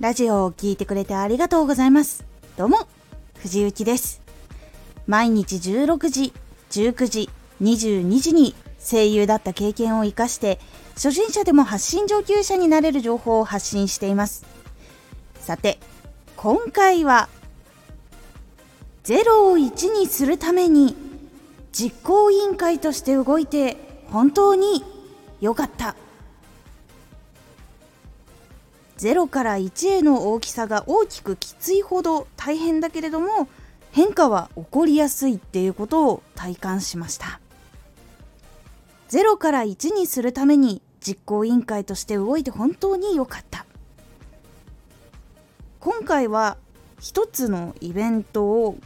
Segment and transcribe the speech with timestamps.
[0.00, 2.24] ラジオを聴いてくれてありがとうございます。
[2.56, 2.88] どうも、
[3.40, 4.22] 藤幸です。
[5.06, 6.32] 毎日16時、
[6.70, 7.28] 19時、
[7.60, 10.58] 22時に声優だった経験を活かして、
[10.94, 14.46] 初心者でも発信上級者になれる情報を発信しています。
[15.38, 15.78] さて、
[16.34, 17.28] 今回は、
[19.04, 20.96] 0を1にするために、
[21.72, 23.76] 実行委員会として動いて
[24.10, 24.82] 本当に
[25.42, 25.94] 良かった。
[29.00, 33.48] 0から1への大きさが大きくきついほど大変だけれども
[33.92, 37.40] 変化は起こりやすいっていうことを体感しました。
[39.08, 43.64] 0から1にするために実行委員会として動いて本当に良かった。
[45.80, 46.58] 今回は
[47.00, 48.76] 一つのイベントを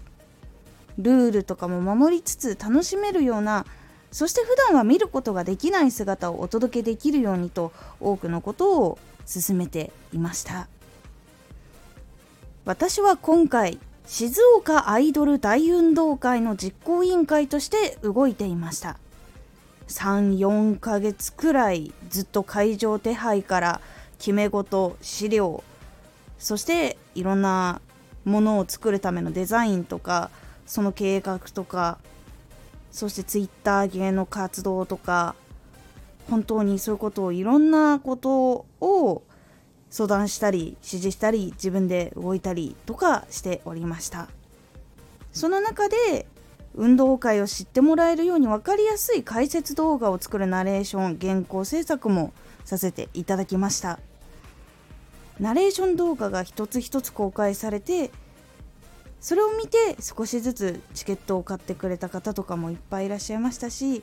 [0.96, 3.66] ルールとかも守りつつ楽しめるような
[4.14, 8.96] そして普段は見ることができない姿をお届けできるようにと多くのことを
[9.26, 10.68] 進めていました。
[12.64, 18.98] 私は今回静岡アイドル大運動会の実行委員会として動いていました。
[19.88, 23.80] 34ヶ月くらいずっと会場手配から
[24.18, 25.64] 決め事資料
[26.38, 27.80] そしていろんな
[28.24, 30.30] ものを作るためのデザインとか
[30.66, 31.98] その計画とか
[32.94, 35.34] そしてツイッター系の活動とか
[36.30, 39.24] 本当にそういうことをいろんなことを
[39.90, 44.28] 相談したり指示したり自分で動いたりとかしておりました。
[45.32, 46.26] その中で
[46.76, 52.32] 運動会を知ってもらえるように分かりやすい解説動画を作るナレーション原稿制作も
[52.64, 53.98] させていただきました。
[55.40, 58.12] ナレーション動画が一つ一つ公開されて
[59.24, 64.02] それを見て少しずつチケットを買ってくれた方とかもいっぱいいらっしゃいましたし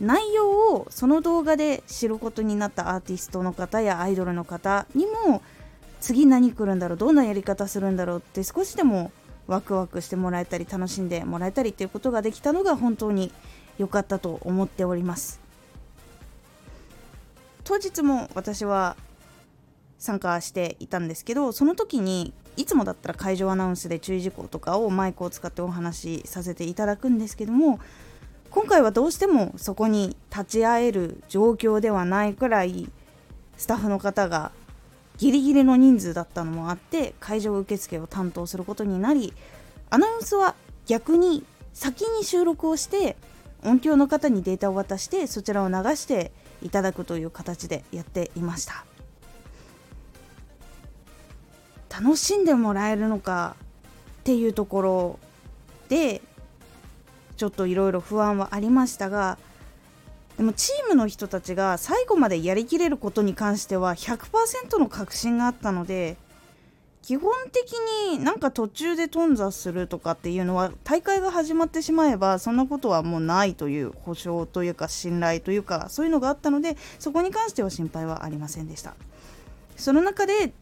[0.00, 5.42] 内容をその動画で知ることになったアーティストの方やアイドルの方にも
[6.00, 9.12] 次何来るんだろうどんなやり方するんだろうって少しでも
[9.46, 13.30] ワクワクしてもらえたり楽しんでもらえたりっていうことができたのが本当に
[13.76, 15.38] 良かったと思っております。
[17.62, 18.96] 当日も私は
[20.04, 27.80] 参加していたんですけどその時にいつもだったら会場アナウンスで注意事項とかをマイクを使ってお話しさせていただくんですけども
[28.50, 32.88] 今回はどうしてもそこに立ち会える状況ではないくらい
[33.56, 34.52] スタッフの方が
[35.16, 39.32] ギリギリの人数だったのもあって会場受付を担当することになり
[39.90, 40.54] アナウンスは
[40.86, 43.16] 逆に先に収録をして
[43.64, 46.30] 音響の方にデータを渡してそちらを流して
[46.62, 48.84] いただくという形でやっていました。
[52.00, 53.56] 楽しんでもらえるのか
[54.20, 55.18] っていうところ
[55.88, 56.22] で
[57.36, 59.38] ちょっといろいろ不安はありましたが
[60.36, 66.16] でもチームの人たちが最後までやりきれることに関しては100%の確信があったので
[67.02, 67.74] 基本的
[68.10, 78.94] になんか途中で頓挫するとかっていうのは大会が始まってしまえばそんなことはもうないという保証というか信頼というかそういうのがあったのでそこに関しては心配はありませんでした。
[79.76, 80.52] その中で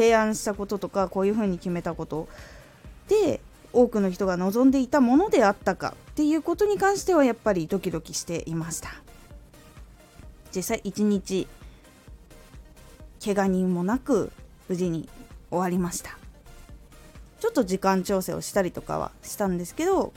[0.00, 2.26] 提案したこととかこういうふうに決めたこと。
[3.08, 8.90] で多くの人が望んでいたものであったかっていうことに関してはやっぱりドキドキしていました。
[10.56, 11.46] 実際一日
[13.22, 14.32] 怪我人もなく
[14.68, 15.08] 無事に
[15.50, 16.16] 終わりました。
[17.38, 20.12] ちょっと時間調整をしたりとかはしたんですけど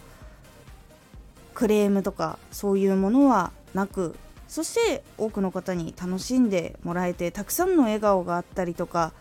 [1.53, 4.15] クレームとかそういうものはなく
[4.47, 9.13] そして多くの方に楽しんでもらえてたくさんの笑顔があったりとか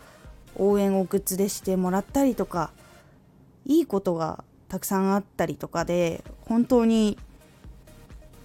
[0.57, 2.71] 応援をグッズでしてもらったりとか
[3.65, 7.17] いいことがたくさんあったりとかで本当に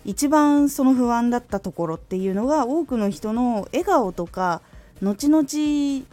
[0.04, 4.62] 一番その不安だったところっていうのが多くの人の笑顔とか
[5.02, 6.06] 後々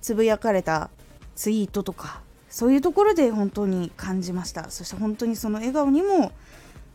[0.00, 0.90] つぶやかれた
[1.34, 4.70] ツイートとかそういうところで本当に感じました。
[4.70, 6.30] そして本当にその笑顔にも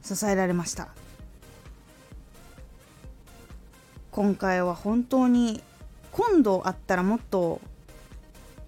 [0.01, 0.88] 支えられました。
[4.11, 5.61] 今回は本当に
[6.11, 7.59] 今度あったらもっと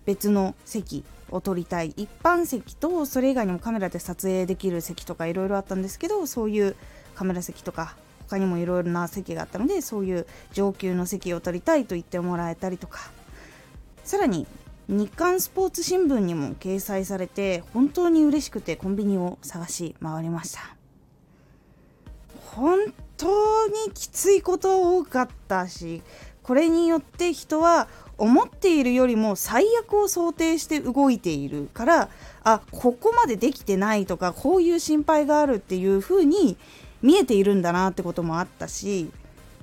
[0.06, 6.75] 別の席を撮りたい一般席とそれ以外にもカメラで撮影できる席とかいろいろあったんですけどそういう
[7.15, 7.95] カメラ席とか
[8.27, 13.12] 他にもいろいろな席があったのでそういう上級の席を取りたいと言ってもらえたりとか。
[14.03, 14.48] さらに
[14.88, 20.75] 日刊スポーツ新聞にも掲載されて本当に嬉しくてコンビニを探し回りました。
[22.56, 26.01] 本当にきついこと多かったし
[26.44, 27.88] これによって人は
[28.22, 32.10] 思っているよりも最悪を想定して動いているから
[32.44, 36.56] あここまでできてないとかこういう心配があるっていう風に
[37.02, 39.10] 見えているんだなってこともあったし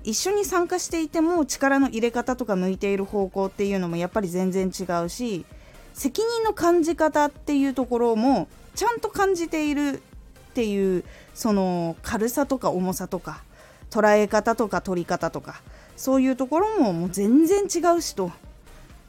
[0.03, 5.47] 一緒に参加していても力の入れ方とか向いている方向っていうのもやっぱり全然違うし
[5.95, 10.03] 責任の感じ方っていうところもちゃんと感じている
[10.51, 13.45] っていうその軽さとか重さとか
[13.89, 15.63] 捉え方とか取り方とか
[15.97, 18.33] そういうところももう全然違うしと。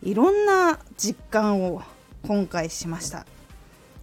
[0.02, 1.82] いろんな実感を
[2.24, 3.26] 今回しました。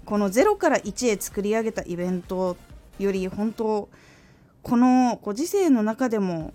[0.04, 2.56] この0から1へ作り上げたイベント
[2.98, 3.88] より本当
[4.62, 6.52] このご時世の中でも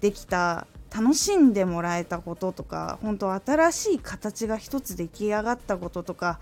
[0.00, 6.38] できた楽しんでもらえたこととか本当新しい形が一つ出来上がったこととか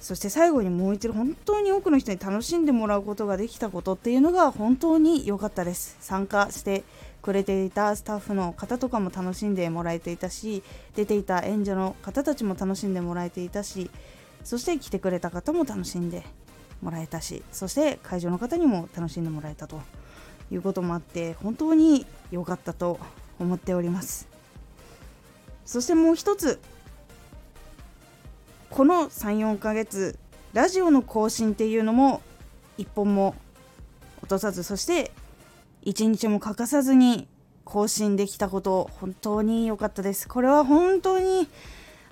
[0.00, 5.96] そして最後にもう一度本当に多くの人に楽しんでもらうことができたことっていうのが本当に良かったです。
[6.00, 6.84] 参加して
[7.20, 10.62] くれていたスタッフの方とかも楽しんでもらえていたし
[10.94, 13.90] 出ていた演者の方たちも楽しんでもらえていたし
[14.44, 16.22] そして来てくれた方も楽しんで
[16.80, 19.82] もらえたしそして会場の方にも楽しんでもらえたと
[20.50, 22.98] いうこともあって本当に良かったと
[23.38, 24.28] 思っております。
[25.64, 26.60] そしてもう一つ
[28.70, 30.18] この34ヶ月
[30.52, 32.20] ラジオの更新っていうのも
[32.76, 33.34] 一本も
[34.22, 35.10] 落とさずそして
[35.82, 37.28] 一日も欠かさずに
[37.64, 40.26] 更新できたこと本当に良かったです。
[40.26, 41.48] これは本当に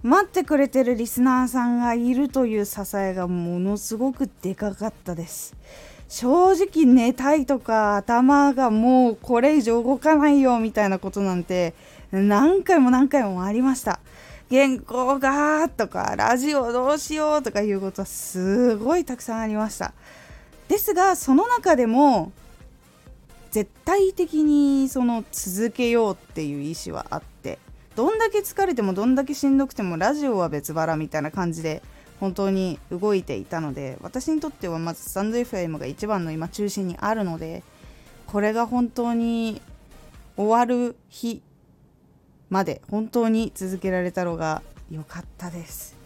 [0.03, 5.55] 待ってくれてるリスナーさんがいるという支えがものすごくでかかったです。
[6.09, 11.75] 正直寝たいとか頭がもうこれ以上動かないよみたいなことなんて
[12.13, 13.99] 何回も何回もありました。
[14.51, 19.93] 原稿がとかラジオどうしようとかいうことはすごいたくさんありました。
[20.69, 22.33] ですがその中でも
[23.51, 27.59] 絶対的にその続けようっていう意思はあって
[27.95, 31.83] どんだけ疲れてもどんだけしんどくてもラジオは別腹みたいな感じで
[32.21, 37.63] 本当に動いていたので私にとってはまずスタンド FM が一番の今中心にあるので
[38.27, 39.61] これが本当に
[40.37, 41.41] 終わる日
[42.51, 45.97] まで本当に続けられたのが良かったです。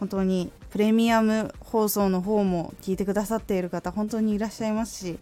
[0.00, 5.18] 本当にプレミアム放送の方も聞いてくださっている方本当にいらっしゃいますし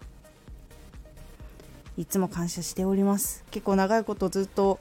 [1.97, 3.45] いつも感謝しております。
[3.51, 4.81] 結構長いことずっと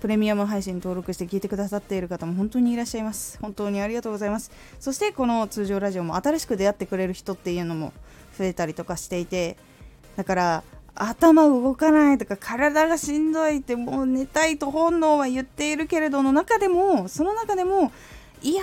[0.00, 3.38] プレミアム配信登録して聞いてくださっている方も本当にいらっしゃいます。
[3.40, 4.50] 本当にありがとうございます。
[4.80, 7.92] そしてこの通常ラジオも新しく出会ってくれる人っていうのも
[8.38, 9.56] 増えたりとかしていて
[10.16, 10.64] だから
[11.00, 17.92] 頭動かないとか体がしんどいってもう寝たいと本能は言っているけれどの中でもその中でも
[18.42, 18.62] いや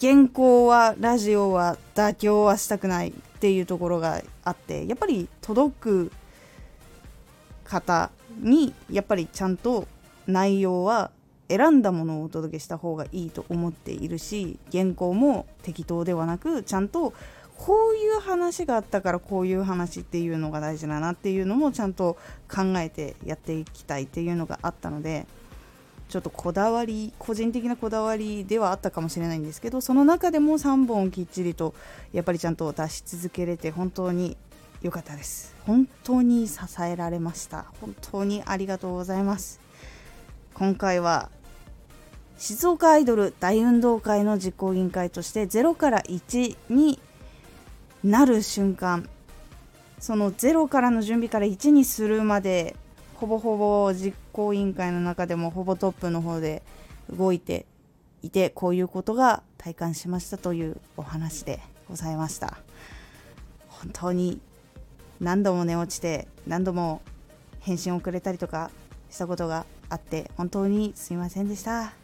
[0.00, 6.12] 原稿はラジオは妥協はしたくないっていうところがあってやっぱり届く
[7.64, 9.86] 方にやっぱりちゃんと
[10.26, 11.10] 内容は
[11.48, 17.12] 選んだものをお届けした方がいいと思っているし原稿も適当ではなくちゃんと
[17.58, 22.16] こういう話があったからこういう話っていうのが大事だなっていうのもちゃんと
[22.52, 25.26] 考えてやっていきたいっていうのがあったので
[26.08, 31.74] ちょっとこだわり個人的なこだわりではあったかもしれないんですけどその中でも3本きっちりと
[32.12, 34.36] やっぱりちゃんと出し続けれて本当に
[34.82, 35.56] 良かったです。
[35.64, 37.64] 本当に支えられました。
[37.80, 39.60] 本当にありがとうございます。
[40.52, 41.30] 今回は
[42.36, 47.00] 静岡アイドル大運動会の実行委員会として0から1に
[48.04, 49.08] なる瞬間。
[49.98, 52.76] その0からの準備から1にするまで
[53.14, 56.62] ほぼほぼ実行委員会の中でもほぼトップの方で
[57.08, 57.64] 動いて
[58.22, 62.58] いてこういうことが体感しましたというお話でございました。
[63.68, 64.38] 本当に
[65.18, 67.00] 何度も寝落ちて何度も
[67.60, 68.70] 返信をくれたりとか
[69.10, 71.94] したことがあって本当にすいませんでした。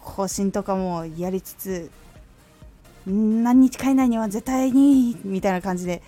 [0.00, 1.90] 更新とかもやりつつ
[3.06, 6.02] 何日か以内には絶対にみたいな感じで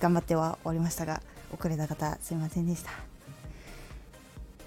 [0.00, 1.22] 頑張ってはおりましたが
[1.52, 2.90] 遅れた方すいませんでした。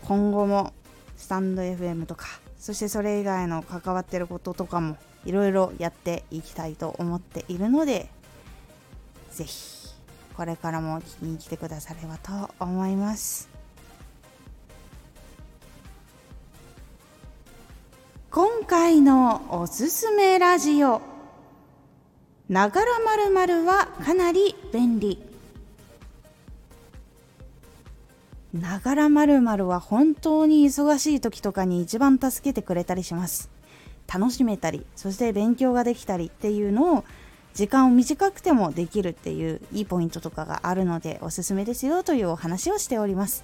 [0.06, 0.74] 今後も
[1.18, 2.26] スタンド FM とか
[2.58, 8.10] そしてそれ以外の関わってることとかもいろいろやっていきたいと思っているので
[9.32, 9.90] ぜひ
[10.36, 13.50] これからも聞きに来てくださればと思います。
[18.32, 21.19] 今回のおすすめラジオ。
[22.50, 25.22] ながらまるまるはかなり便利。
[28.52, 33.52] ながらまるまるは本当に忙しい時とかに一番助けてくれたりします。
[34.12, 37.04] 楽しめたりそして勉強ができたりっていうのを
[37.54, 43.44] 時間を短くてもできるっていういいポイントとかがあるのでおすすめですよというお話をしております。